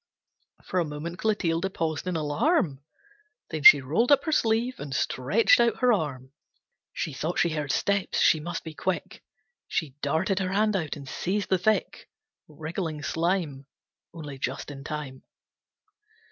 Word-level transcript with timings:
For 0.63 0.79
a 0.79 0.83
moment 0.83 1.19
Clotilde 1.19 1.71
paused 1.75 2.07
in 2.07 2.15
alarm, 2.15 2.81
Then 3.51 3.61
she 3.61 3.81
rolled 3.81 4.11
up 4.11 4.23
her 4.23 4.31
sleeve 4.31 4.79
and 4.79 4.95
stretched 4.95 5.59
out 5.59 5.77
her 5.81 5.93
arm. 5.93 6.31
She 6.91 7.13
thought 7.13 7.37
she 7.37 7.49
heard 7.51 7.71
steps, 7.71 8.17
she 8.19 8.39
must 8.39 8.63
be 8.63 8.73
quick. 8.73 9.21
She 9.67 9.93
darted 10.01 10.39
her 10.39 10.53
hand 10.53 10.75
out, 10.75 10.95
and 10.95 11.07
seized 11.07 11.49
the 11.49 11.59
thick 11.59 12.09
Wriggling 12.47 13.03
slime, 13.03 13.67
Only 14.11 14.39
just 14.39 14.71
in 14.71 14.83
time. 14.83 15.21